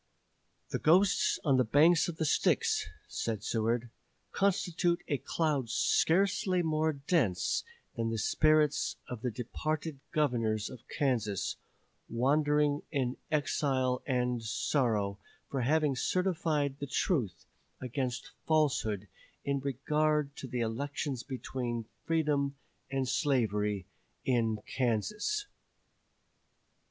"The 0.69 0.79
ghosts 0.79 1.37
on 1.43 1.57
the 1.57 1.63
banks 1.63 2.07
of 2.07 2.17
the 2.17 2.25
Styx," 2.25 2.87
said 3.07 3.43
Seward, 3.43 3.91
"constitute 4.31 5.03
a 5.07 5.19
cloud 5.19 5.69
scarcely 5.69 6.63
more 6.63 6.91
dense 6.93 7.63
than 7.95 8.09
the 8.09 8.17
spirits 8.17 8.95
of 9.07 9.21
the 9.21 9.29
departed 9.29 9.99
Governors 10.11 10.71
of 10.71 10.87
Kansas, 10.87 11.55
wandering 12.09 12.81
in 12.91 13.15
exile 13.29 14.01
and 14.07 14.41
sorrow 14.43 15.19
for 15.51 15.61
having 15.61 15.95
certified 15.95 16.79
the 16.79 16.87
truth 16.87 17.45
against 17.79 18.31
falsehood 18.47 19.07
in 19.45 19.59
regard 19.59 20.35
to 20.37 20.47
the 20.47 20.61
elections 20.61 21.21
between 21.21 21.85
Freedom 22.05 22.55
and 22.89 23.07
Slavery 23.07 23.85
in 24.25 24.63
Kansas." 24.65 25.45